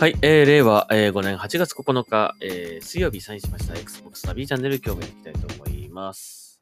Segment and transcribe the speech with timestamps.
[0.00, 6.58] はい、えー、令和、えー、5年8月9日、えー、水曜日サインしました Xbox ナビチャンネル今日もやっていきたいと思います。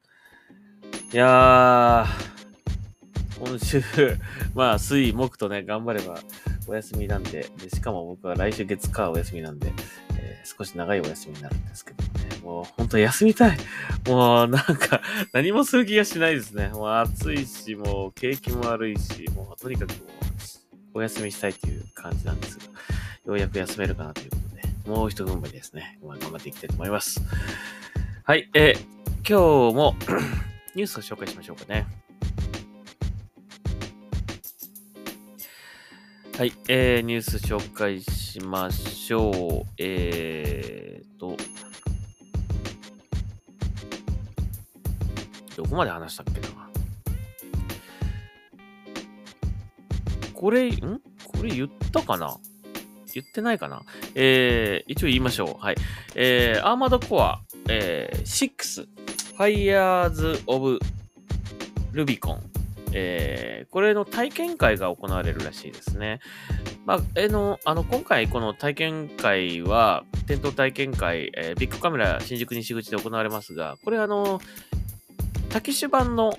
[1.12, 3.80] いやー、今週、
[4.56, 6.18] まあ、水、木とね、頑張れば
[6.66, 9.72] お休みなんで、でしかも僕は来週月火お休みなんで、
[10.18, 13.58] えー少し長いお休みになるんですけどね、もう本当休みたい。
[14.08, 15.00] もうなんか、
[15.32, 16.70] 何もする気がしないですね。
[16.70, 20.00] もう暑いし、もう景気も悪いし、もうとにかくもう
[20.94, 22.64] お休みしたいという感じなんですが、
[23.28, 25.98] ようやく休めるかなということで、もう一踏ん張りですね。
[26.02, 27.20] 頑張っていきたいと思います。
[28.24, 29.94] はい、えー今日も
[30.74, 31.86] ニュースを紹介しましょうかね。
[36.38, 39.72] はい、えー、ニュース紹介しましょう。
[39.76, 41.36] えーと、
[45.56, 46.48] どこまで話したっけな。
[50.32, 51.02] これ、ん？
[51.24, 52.38] これ言ったかな？
[53.14, 53.82] 言ってないかな？
[54.14, 55.62] えー、一応言いましょう。
[55.62, 55.76] はい。
[56.14, 58.86] えー、アーマードコア、えー、6、
[59.36, 60.78] Fires of
[61.92, 62.38] Rubicon。
[62.92, 66.20] えー、これの体験会が行われるらしいですね。
[66.86, 74.40] まあ、えーの、あの、今回この体験会は、店頭体験会、えービッグカメラ新宿西口で行われますが、これあの、
[75.50, 76.32] タキシュ版の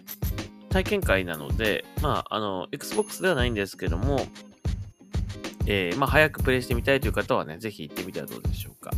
[0.70, 4.26] 体験会なので、まあ、あの、Xbox ではないんですけども、
[5.72, 8.92] えーまあ、早くプレイしてみたいという方はね、ぜひ行ってみてはどうでしょうか。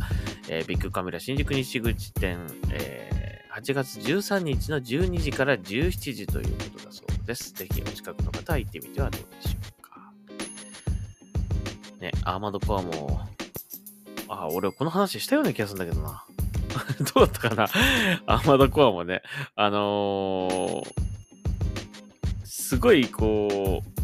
[0.48, 7.52] えービッグカメラ新宿西口店、えー8月13日の12時から17時ということだそうです。
[7.52, 10.12] ぜひお近くの方は行ってみてはどうでしょうか。
[12.00, 13.20] ね、アーマードコアも、
[14.28, 16.24] あ、俺この話したような気がするんだけどな。
[17.14, 17.64] どうだったかな
[18.24, 19.20] アーマードコアもね、
[19.54, 20.92] あのー
[22.44, 24.01] すごいこう、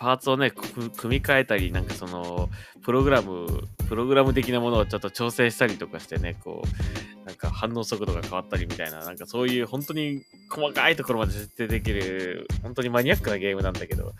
[0.00, 2.48] パーツをね、組み替えたり、なんかその、
[2.82, 14.14] プログラム、プログラム的なものをちょっと調整したりとかしてね、こう、なんか反応速度が変わったりみたいな、なんかそういう本当に細かいところまで設定できる、本当にマニアックなゲームなんだけど、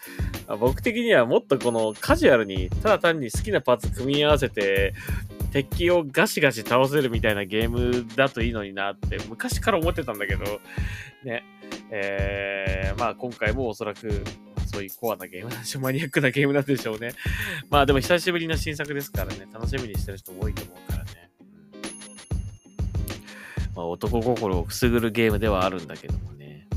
[0.58, 4.92] 僕的にはもっとこのカジュアルに、ただ単に好きなパーツ組み合わせて、
[5.50, 10.44] 敵をガシガシ倒せるみたいなゲームだといいのになって昔から思ってたんだけど、
[11.24, 11.42] ね、
[11.90, 14.24] えー、まあ今回もおそらく
[14.70, 17.12] そういうコアなゲームなんでしょう、マニアックなゲームなんでしょうね。
[17.70, 21.30] まあでも久しぶりの新作ですからね、楽しみにしてる人多いと思うからね。
[23.74, 26.68] まあ、男心をくすぐるゲームではあるんだけどもね。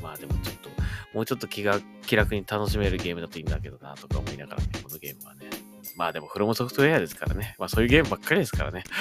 [0.00, 0.70] まあでもちょっと、
[1.12, 5.50] もうちょっと気が気楽に楽しめるゲームだといいんだけどなとか思いながらね、このゲームはね。
[5.96, 7.56] まあでもフロムソフトウェアですからね。
[7.58, 8.84] まあそういうゲームばっかりですからね。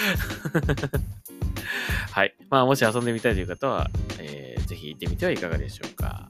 [2.11, 2.35] はい。
[2.49, 4.41] まあもし遊んでみたいという方は、えー
[4.71, 6.29] ぜひ行ってみてはいかがでしょうか。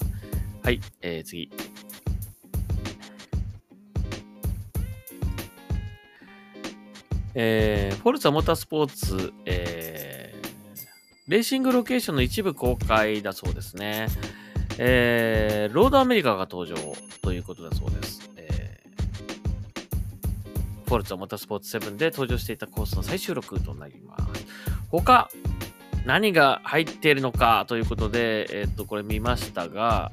[0.64, 0.80] はい。
[1.02, 1.50] えー、次。
[7.34, 14.08] えー、フォルツァモータースポーツ、えー、レーシングロケーションの一部公開だそうですね。
[14.78, 16.76] えー、ロードアメリカが登場
[17.24, 18.30] ということだそうです。
[18.36, 24.46] えー、フォルツァモータースポーツ7で登場していたコースの最終録となります。
[24.90, 25.30] 他、
[26.06, 30.12] 何が入っているのかということで、えっと、これ見ましたが、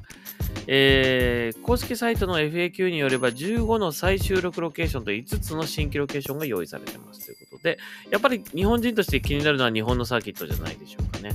[0.71, 7.77] えー公式サイトの FAQ によれば15の最終録ロケーションと5つの新規ロケーションが用意されてますということで、
[8.09, 11.31] やっぱり日本人として気になるのは日本のサーキットじゃないでしょうかね。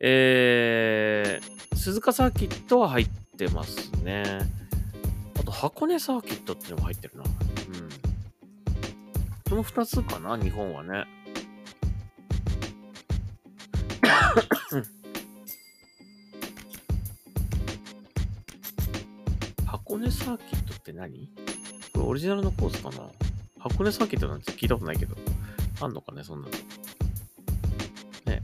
[0.00, 4.40] えー、鈴鹿サーキットは入ってますね。
[5.38, 7.22] あと箱根サーキットっていうのも入ってるな。
[7.22, 7.30] うん。
[9.48, 11.04] その2つかな、日本はね。
[20.04, 21.30] 根サーキットって何？
[21.94, 23.08] これオリジナルのコースかな？
[23.58, 25.16] 箱根サーキットなんて聞いたことないけど。
[25.80, 26.52] あんのかね、そんなの。
[28.26, 28.42] ね。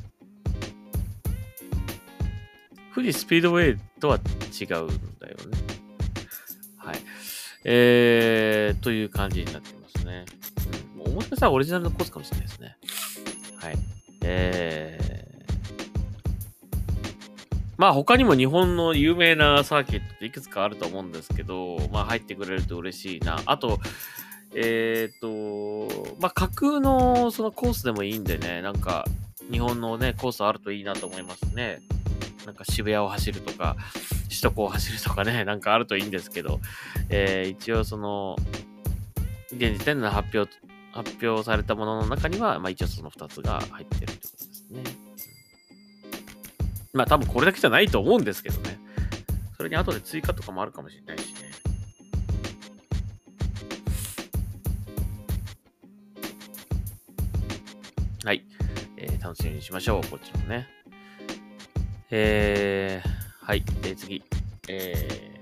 [2.94, 5.58] 富士スピードウェイとは違うんだよね。
[6.78, 6.98] はい。
[7.64, 10.24] えー、という感じになってますね。
[11.06, 12.76] うん、もしかしたらオリジナルのコースかもしれないですね。
[13.56, 13.78] はい。
[14.22, 14.99] えー、
[17.80, 23.40] まあ他にも日本の有名なサーキットっていくつかあると思うんですけど、まあ入ってくれると嬉しいな。
[23.46, 23.78] あと、
[24.54, 25.88] えっ、と、
[26.20, 29.06] まあ架空のそのコースでもいいんでね、なんか
[29.50, 31.80] 日本のね、コースあるといいなと思いますね。
[32.44, 33.76] なんか渋谷を走るとか、
[34.24, 36.60] 首都高を走るとかね、 なんかあるといいんですけど、
[37.08, 38.36] えー一応その、
[39.54, 40.52] 現時点での発表、
[40.92, 45.09] 発表されたものの中には、まあ一応その2つが入ってるってことですね。
[46.92, 48.78] まあ多分これだけじゃないと思うんですけどね。
[49.56, 51.50] それに後で追加とかもあるかもしれないしね。
[58.24, 58.44] はい。
[58.96, 60.08] えー、楽しみにしましょう。
[60.08, 60.66] こっちもね。
[62.10, 63.64] えー、はい。
[63.82, 64.22] で、次。
[64.68, 65.38] え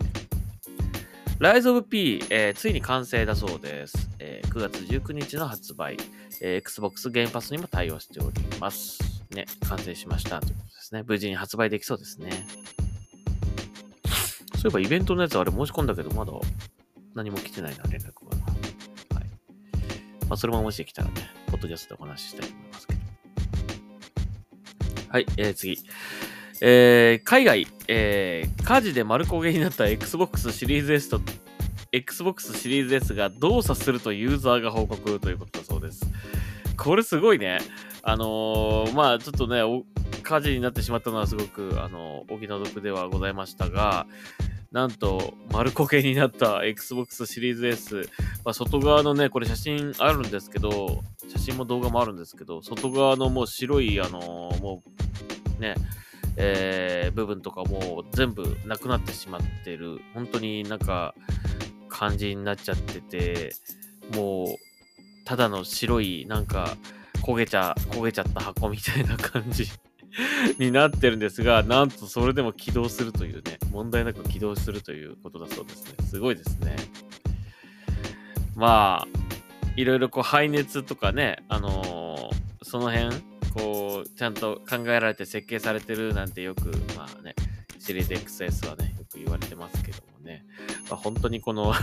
[1.38, 4.10] ー、Rise of P、えー、ついに完成だそうです。
[4.18, 5.96] えー、9月19日の発売、
[6.40, 9.07] えー、Xbox Game Pass にも対応しております。
[9.30, 11.02] ね、完成しましたということですね。
[11.06, 12.46] 無事に発売できそうですね。
[14.54, 16.32] そういえばイベントのやつあれ申し込んだけど、まだ
[17.14, 19.16] 何も来てないな、連絡が。
[19.16, 19.24] はい。
[20.28, 23.00] まあ、それももし来たらね、ポッドキャストでお話ししたいと思いますけど。
[25.10, 25.78] はい、えー、次。
[26.60, 31.20] えー、海外、えー、火事で丸焦げになった Xbox シリーズ S と
[31.92, 36.04] Xbox シリーズ S が動作するとユーザーが報告ということだそうです。
[36.76, 37.60] これすごいね。
[38.02, 39.62] あのー、まあちょっとね、
[40.22, 44.06] 火事になってしまったのはすごく、あのー、お気の毒ではございましたが、
[44.72, 48.10] なんと、丸焦げになった Xbox シリーズ S。
[48.44, 54.82] まあ、外側のね、これ写真あるんですけど、写真も動画もあるんですけど、外側のもう白い、あのー、も
[55.58, 55.74] う、ね、
[56.36, 61.14] えー、部分とかもう全部なくなってしまってる、本当になんか
[61.88, 63.54] 感じになっちゃってて、
[64.14, 66.76] もう、ただの白い、なんか、
[67.28, 69.66] 焦げちゃ、焦げちゃった箱みたいな感じ
[70.58, 76.06] になってるんですが、なんとそれでも起動するというね、問題なく起動するということだそうですね。
[76.06, 76.74] すごいですね。
[78.56, 79.08] まあ、
[79.76, 83.14] いろいろこう排熱とかね、あのー、その辺、
[83.52, 87.34] こう、ちゃんと考えられて設計されてるなんてよく、まあね、
[87.78, 90.46] シリーズ XS はね、よく言われてますけどもね、
[90.88, 91.74] まあ、本当にこの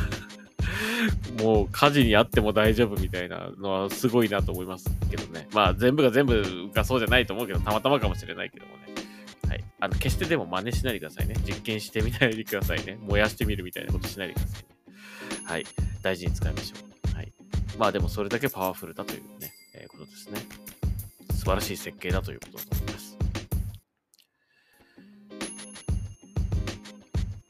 [1.41, 5.47] もう火事にあっても大丈夫みたいなのはすごいなと思いますけどね。
[5.53, 8.83] まあ全部が全部がそうじゃないと思うけど、たまたまかもしれないけどもね。
[9.47, 9.63] はい。
[9.79, 11.35] あの、決してでも真似しないでくださいね。
[11.45, 12.97] 実験してみないでくださいね。
[13.01, 14.67] 燃やしてみるみたいなことしないでくださいね。
[15.45, 15.65] はい。
[16.01, 16.75] 大事に使いましょ
[17.13, 17.15] う。
[17.15, 17.33] はい。
[17.77, 20.39] まあでもそれだけパワフルだというね、えー、ことですね。
[21.31, 23.14] 素晴らしい設計だということだと思います。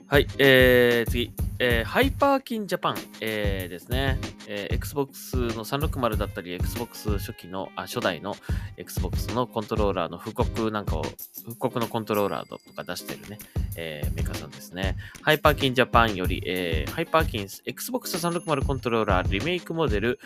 [0.07, 1.33] はい、えー、次。
[1.57, 8.35] えー、ハイパーキンジャパン、えー、ですね、えー、Xbox の360だったり、Xbox 初期の、あ、初代の
[8.77, 11.03] Xbox のコントローラーの復刻なんかを、
[11.45, 13.39] 復刻のコントローラーとか出してるね、
[13.77, 14.95] えー、メーカーさんですね。
[15.23, 20.19] ハイパーキンジャパンより、えー、ハイパーキン Xbox 360コントローラーリメイクモデル、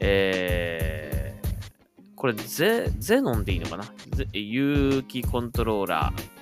[0.00, 3.84] えー、これゼ、ゼノンでいいのかな？
[4.32, 6.33] 有機コントローラー、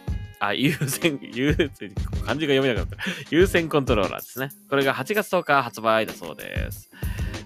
[0.43, 1.95] あ、有線、 有線、
[2.27, 2.97] 漢字が読めなかった。
[3.31, 4.51] 有線コントローラーですね。
[4.69, 6.91] これが8月10日発売だそうです。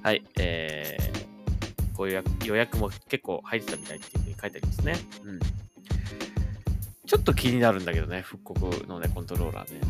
[0.03, 4.97] はい、えー、こういう予約も結構入ってたみたいっていうふうに書いてありますね。
[5.25, 5.39] うん。
[7.07, 9.81] ちょっと気になるんだけどね、復刻のね、コントローラーね。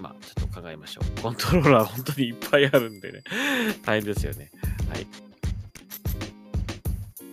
[0.00, 1.20] まあ、ちょっと考えましょう。
[1.22, 3.22] コントローラー本当にいっぱいあるんでね。
[3.86, 4.50] 大変ですよね。
[4.88, 5.06] はい。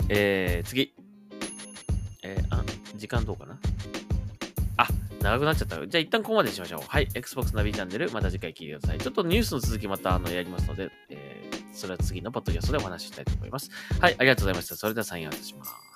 [0.10, 0.94] えー、次。
[3.02, 3.58] 時間どうかな？
[4.78, 4.88] あ、
[5.22, 5.76] 長くなっちゃった。
[5.88, 6.82] じゃあ一旦ここまでにしましょう。
[6.88, 7.08] はい。
[7.16, 9.00] Xbox ナビチャンネル、また次回聞いてください。
[9.00, 13.72] ちょっとニュースの続きまたあのやりますので、えー、それは次のポッドキャストでお話ししたいと思います。
[14.00, 14.16] はい。
[14.18, 14.76] ありがとうございました。
[14.76, 15.91] それではサインアウトします。